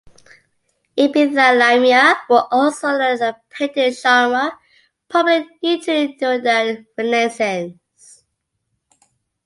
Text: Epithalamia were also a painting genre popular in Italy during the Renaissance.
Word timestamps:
Epithalamia 0.97 2.15
were 2.27 2.47
also 2.51 2.87
a 2.87 3.39
painting 3.51 3.91
genre 3.91 4.57
popular 5.07 5.41
in 5.61 5.79
Italy 5.79 6.15
during 6.19 6.41
the 6.41 6.85
Renaissance. 6.97 8.23